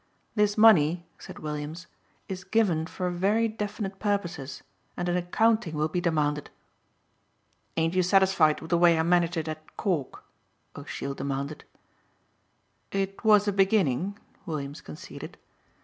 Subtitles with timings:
[0.33, 1.85] "This money," said Williams,
[2.27, 4.63] "is given for very definite purposes
[4.97, 6.49] and an accounting will be demanded."
[7.77, 10.23] "Ain't you satisfied with the way I managed it at Cork?"
[10.75, 11.65] O'Sheill demanded.
[12.91, 14.17] "It was a beginning,"
[14.47, 15.37] Williams conceded.